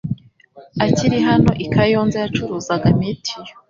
[0.85, 3.53] akiri hano i Kayonza yacuruzaga mituyu